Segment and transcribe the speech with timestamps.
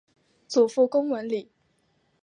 [0.47, 1.51] 祖父龚文礼。